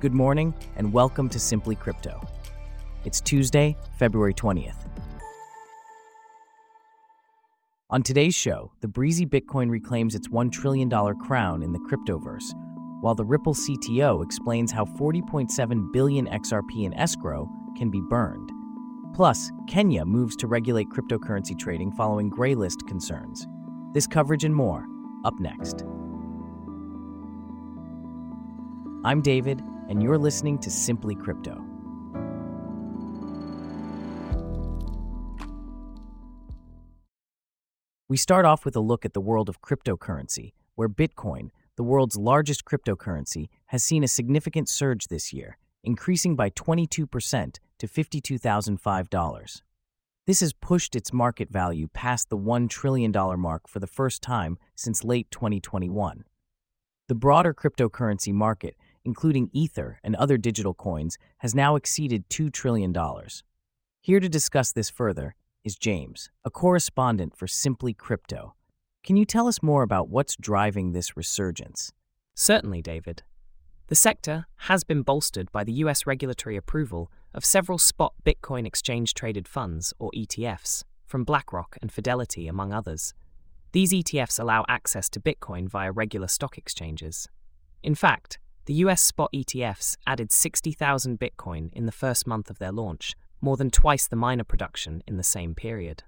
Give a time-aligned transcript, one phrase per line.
[0.00, 2.24] Good morning, and welcome to Simply Crypto.
[3.04, 4.76] It's Tuesday, February 20th.
[7.90, 12.44] On today's show, the breezy Bitcoin reclaims its $1 trillion crown in the cryptoverse,
[13.00, 18.52] while the Ripple CTO explains how 40.7 billion XRP in escrow can be burned.
[19.16, 23.48] Plus, Kenya moves to regulate cryptocurrency trading following graylist concerns.
[23.94, 24.86] This coverage and more,
[25.24, 25.82] up next.
[29.04, 31.64] I'm David, and you're listening to Simply Crypto.
[38.10, 42.16] We start off with a look at the world of cryptocurrency, where Bitcoin, the world's
[42.16, 49.62] largest cryptocurrency, has seen a significant surge this year, increasing by 22% to $52,005.
[50.26, 54.58] This has pushed its market value past the $1 trillion mark for the first time
[54.74, 56.24] since late 2021.
[57.08, 62.94] The broader cryptocurrency market including Ether and other digital coins, has now exceeded $2 trillion.
[64.00, 68.54] Here to discuss this further is James, a correspondent for Simply Crypto.
[69.04, 71.92] Can you tell us more about what's driving this resurgence?
[72.34, 73.22] Certainly, David.
[73.88, 79.14] The sector has been bolstered by the US regulatory approval of several spot Bitcoin exchange
[79.14, 83.14] traded funds, or ETFs, from BlackRock and Fidelity, among others.
[83.72, 87.28] These ETFs allow access to Bitcoin via regular stock exchanges.
[87.82, 88.38] In fact,
[88.68, 93.56] the US spot ETFs added 60,000 Bitcoin in the first month of their launch, more
[93.56, 96.02] than twice the miner production in the same period.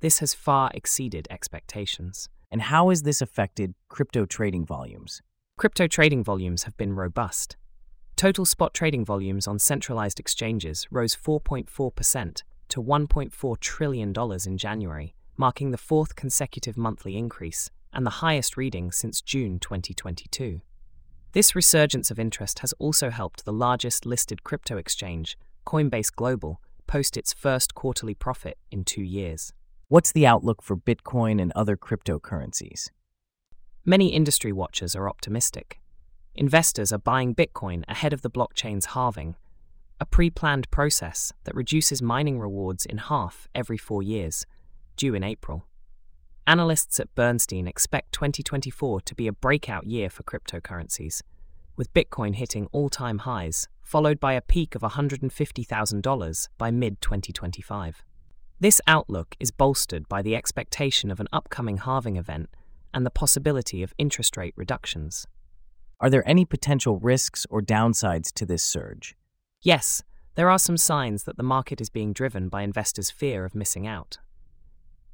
[0.00, 2.30] This has far exceeded expectations.
[2.50, 5.20] And how has this affected crypto trading volumes?
[5.58, 7.58] Crypto trading volumes have been robust.
[8.16, 14.14] Total spot trading volumes on centralized exchanges rose 4.4% to $1.4 trillion
[14.46, 20.62] in January, marking the fourth consecutive monthly increase and the highest reading since June 2022.
[21.32, 27.16] This resurgence of interest has also helped the largest listed crypto exchange, Coinbase Global, post
[27.16, 29.52] its first quarterly profit in two years.
[29.86, 32.88] What's the outlook for Bitcoin and other cryptocurrencies?
[33.84, 35.78] Many industry watchers are optimistic.
[36.34, 39.36] Investors are buying Bitcoin ahead of the blockchain's halving,
[40.00, 44.46] a pre planned process that reduces mining rewards in half every four years,
[44.96, 45.64] due in April.
[46.50, 51.22] Analysts at Bernstein expect 2024 to be a breakout year for cryptocurrencies,
[51.76, 58.02] with Bitcoin hitting all time highs, followed by a peak of $150,000 by mid 2025.
[58.58, 62.48] This outlook is bolstered by the expectation of an upcoming halving event
[62.92, 65.28] and the possibility of interest rate reductions.
[66.00, 69.14] Are there any potential risks or downsides to this surge?
[69.62, 70.02] Yes,
[70.34, 73.86] there are some signs that the market is being driven by investors' fear of missing
[73.86, 74.18] out.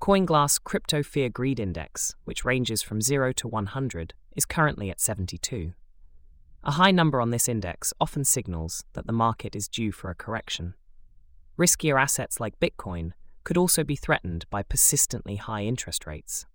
[0.00, 5.72] CoinGlass Crypto Fear Greed Index, which ranges from 0 to 100, is currently at 72.
[6.62, 10.14] A high number on this index often signals that the market is due for a
[10.14, 10.74] correction.
[11.58, 13.10] Riskier assets like Bitcoin
[13.42, 16.46] could also be threatened by persistently high interest rates.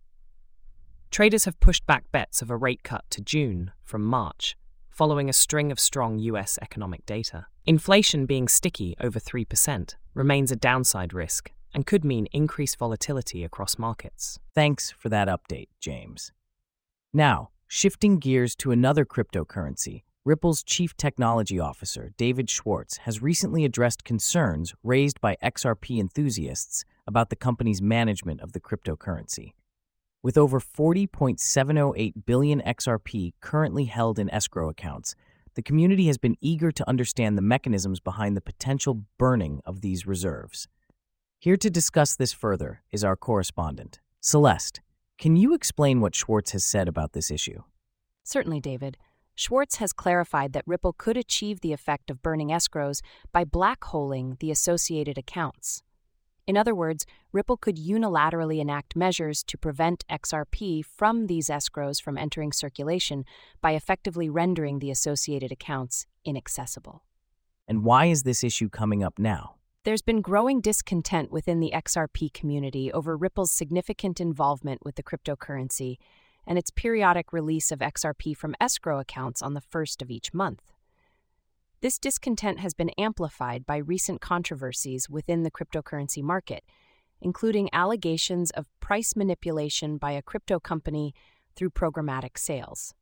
[1.11, 4.55] Traders have pushed back bets of a rate cut to June from March,
[4.89, 7.47] following a string of strong US economic data.
[7.65, 13.77] Inflation being sticky over 3% remains a downside risk and could mean increased volatility across
[13.77, 14.39] markets.
[14.53, 16.31] Thanks for that update, James.
[17.13, 24.05] Now, shifting gears to another cryptocurrency, Ripple's chief technology officer, David Schwartz, has recently addressed
[24.05, 29.51] concerns raised by XRP enthusiasts about the company's management of the cryptocurrency.
[30.21, 35.13] With over 40.708 billion XRP currently held in escrow accounts,
[35.55, 40.07] the community has been eager to understand the mechanisms behind the potential burning of these
[40.07, 40.69] reserves.
[41.43, 43.99] Here to discuss this further is our correspondent.
[44.21, 44.79] Celeste,
[45.17, 47.63] can you explain what Schwartz has said about this issue?
[48.23, 48.97] Certainly, David.
[49.35, 53.01] Schwartz has clarified that Ripple could achieve the effect of burning escrows
[53.33, 55.83] by blackholing the associated accounts.
[56.47, 62.17] In other words, Ripple could unilaterally enact measures to prevent XRP from these escrows from
[62.17, 63.25] entering circulation
[63.59, 67.03] by effectively rendering the associated accounts inaccessible.
[67.67, 69.55] And why is this issue coming up now?
[69.85, 75.97] There's been growing discontent within the XRP community over Ripple's significant involvement with the cryptocurrency
[76.47, 80.71] and its periodic release of XRP from escrow accounts on the first of each month.
[81.81, 86.63] This discontent has been amplified by recent controversies within the cryptocurrency market,
[87.19, 91.13] including allegations of price manipulation by a crypto company
[91.57, 92.93] through programmatic sales.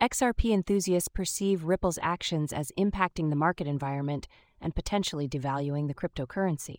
[0.00, 4.28] XRP enthusiasts perceive Ripple's actions as impacting the market environment
[4.66, 6.78] and potentially devaluing the cryptocurrency.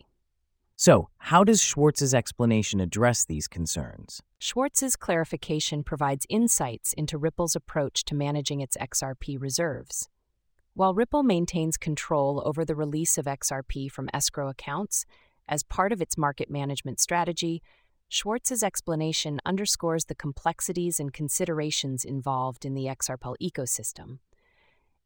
[0.76, 4.22] So, how does Schwartz's explanation address these concerns?
[4.38, 10.10] Schwartz's clarification provides insights into Ripple's approach to managing its XRP reserves.
[10.74, 15.06] While Ripple maintains control over the release of XRP from escrow accounts
[15.48, 17.62] as part of its market management strategy,
[18.10, 24.18] Schwartz's explanation underscores the complexities and considerations involved in the XRP ecosystem.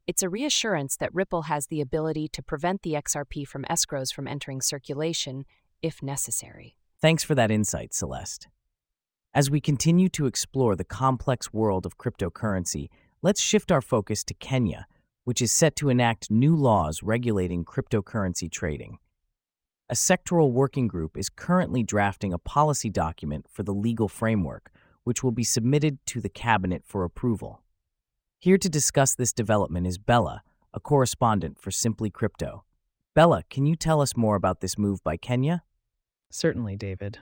[0.05, 4.27] It's a reassurance that Ripple has the ability to prevent the XRP from escrows from
[4.27, 5.45] entering circulation
[5.81, 6.77] if necessary.
[7.01, 8.49] Thanks for that insight, Celeste.
[9.33, 12.89] As we continue to explore the complex world of cryptocurrency,
[13.23, 14.89] let's shift our focus to Kenya,
[15.23, 18.99] which is set to enact new laws regulating cryptocurrency trading.
[19.89, 24.73] A sectoral working group is currently drafting a policy document for the legal framework,
[25.05, 27.63] which will be submitted to the cabinet for approval.
[28.43, 30.43] Here to discuss this development is Bella,
[30.75, 32.65] a correspondent for Simply Crypto.
[33.15, 35.63] Bella, can you tell us more about this move by Kenya?
[36.29, 37.19] Certainly, David.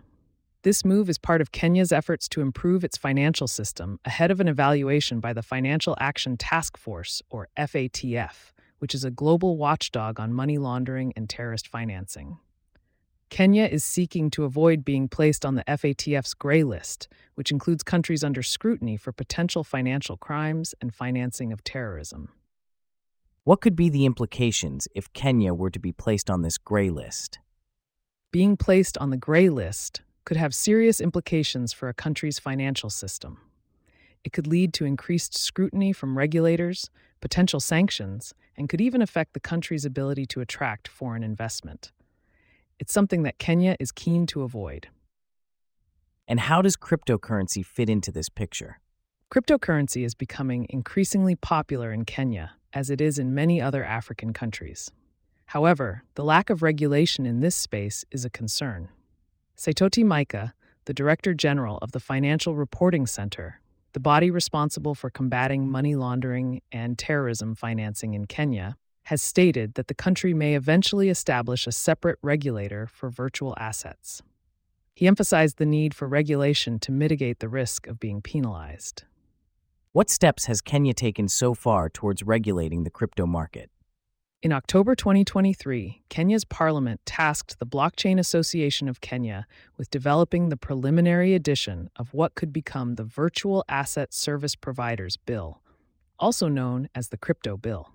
[0.63, 4.49] This move is part of Kenya's efforts to improve its financial system ahead of an
[4.49, 10.33] evaluation by the Financial Action Task Force, or FATF, which is a global watchdog on
[10.33, 12.39] money laundering and terrorist financing.
[13.31, 18.25] Kenya is seeking to avoid being placed on the FATF's gray list, which includes countries
[18.25, 22.29] under scrutiny for potential financial crimes and financing of terrorism.
[23.45, 27.39] What could be the implications if Kenya were to be placed on this gray list?
[28.33, 33.39] Being placed on the gray list could have serious implications for a country's financial system.
[34.25, 36.91] It could lead to increased scrutiny from regulators,
[37.21, 41.93] potential sanctions, and could even affect the country's ability to attract foreign investment.
[42.81, 44.89] It's something that Kenya is keen to avoid.
[46.27, 48.81] And how does cryptocurrency fit into this picture?
[49.31, 54.91] Cryptocurrency is becoming increasingly popular in Kenya, as it is in many other African countries.
[55.45, 58.89] However, the lack of regulation in this space is a concern.
[59.59, 60.55] Saitoti Maika,
[60.87, 63.61] the Director General of the Financial Reporting Center,
[63.93, 68.79] the body responsible for combating money laundering and terrorism financing in Kenya,
[69.11, 74.23] has stated that the country may eventually establish a separate regulator for virtual assets.
[74.95, 79.03] He emphasized the need for regulation to mitigate the risk of being penalized.
[79.91, 83.69] What steps has Kenya taken so far towards regulating the crypto market?
[84.43, 89.45] In October 2023, Kenya's parliament tasked the Blockchain Association of Kenya
[89.77, 95.61] with developing the preliminary edition of what could become the Virtual Asset Service Providers Bill,
[96.17, 97.91] also known as the Crypto Bill.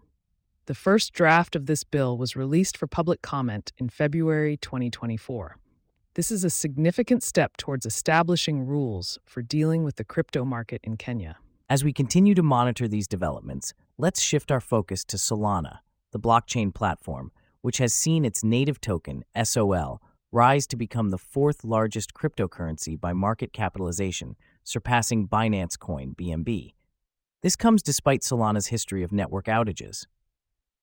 [0.67, 5.57] The first draft of this bill was released for public comment in February 2024.
[6.15, 10.97] This is a significant step towards establishing rules for dealing with the crypto market in
[10.97, 11.38] Kenya.
[11.69, 15.79] As we continue to monitor these developments, let's shift our focus to Solana
[16.12, 17.31] the blockchain platform,
[17.62, 20.01] which has seen its native token, SOL,
[20.31, 26.73] rise to become the fourth largest cryptocurrency by market capitalization, surpassing Binance Coin, BNB.
[27.44, 30.06] This comes despite Solana's history of network outages.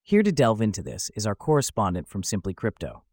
[0.04, 3.04] Here to delve into this is our correspondent from Simply Crypto.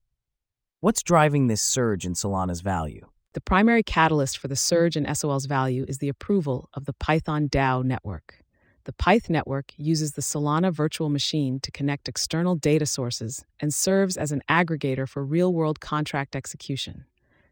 [0.80, 3.06] What's driving this surge in Solana's value?
[3.34, 7.48] The primary catalyst for the surge in SOL's value is the approval of the Python
[7.48, 8.40] DAO network.
[8.86, 14.18] The Pyth network uses the Solana virtual machine to connect external data sources and serves
[14.18, 17.06] as an aggregator for real world contract execution.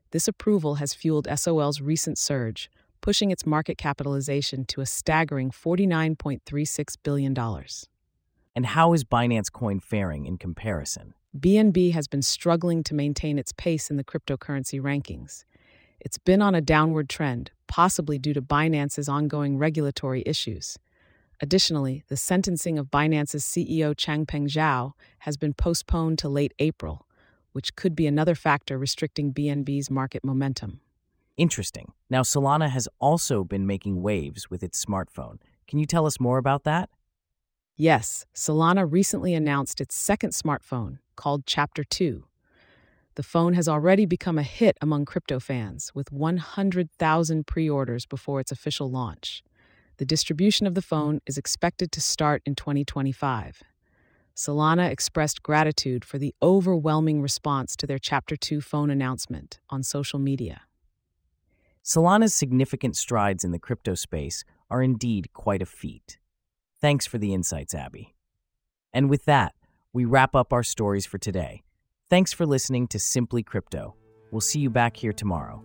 [0.09, 6.97] This approval has fueled SOL's recent surge, pushing its market capitalization to a staggering $49.36
[7.03, 7.35] billion.
[8.57, 11.13] And how is Binance Coin faring in comparison?
[11.37, 15.45] BNB has been struggling to maintain its pace in the cryptocurrency rankings.
[15.99, 20.75] It's been on a downward trend, possibly due to Binance's ongoing regulatory issues.
[21.39, 27.05] Additionally, the sentencing of Binance's CEO Changpeng Zhao has been postponed to late April,
[27.51, 30.79] which could be another factor restricting BNB's market momentum.
[31.37, 31.91] Interesting.
[32.09, 35.37] Now, Solana has also been making waves with its smartphone.
[35.67, 36.89] Can you tell us more about that?
[37.79, 42.23] Yes, Solana recently announced its second smartphone, called Chapter 2.
[43.13, 48.39] The phone has already become a hit among crypto fans, with 100,000 pre orders before
[48.39, 49.43] its official launch.
[49.97, 53.61] The distribution of the phone is expected to start in 2025.
[54.35, 60.17] Solana expressed gratitude for the overwhelming response to their Chapter 2 phone announcement on social
[60.17, 60.61] media.
[61.83, 66.17] Solana's significant strides in the crypto space are indeed quite a feat.
[66.79, 68.15] Thanks for the insights, Abby.
[68.93, 69.53] And with that,
[69.93, 71.63] we wrap up our stories for today.
[72.09, 73.95] Thanks for listening to Simply Crypto.
[74.31, 75.63] We'll see you back here tomorrow.